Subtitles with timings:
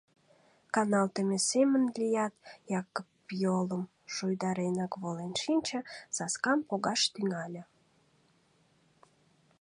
[0.73, 2.33] Каналтыме семын лият,
[2.79, 3.09] Якып
[3.43, 5.79] йолым шуйдаренак волен шинче,
[6.15, 7.63] саскам погаш тӱҥале.